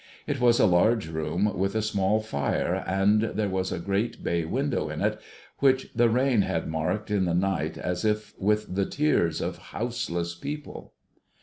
It 0.25 0.41
was 0.41 0.59
a 0.59 0.65
large 0.65 1.09
room 1.09 1.55
with 1.55 1.75
a 1.75 1.81
small 1.83 2.21
fire, 2.21 2.83
and 2.87 3.21
there 3.21 3.49
was 3.49 3.71
a 3.71 3.77
great 3.77 4.23
bay 4.23 4.45
window 4.45 4.89
in 4.89 4.99
it 4.99 5.21
which 5.59 5.91
the 5.93 6.09
rain 6.09 6.41
had 6.41 6.67
marked 6.67 7.11
in 7.11 7.25
the 7.25 7.35
night 7.35 7.77
as 7.77 8.03
if 8.03 8.33
with 8.39 8.73
the 8.73 8.87
tears 8.87 9.41
of 9.41 9.59
houseless 9.59 10.33
people. 10.33 10.93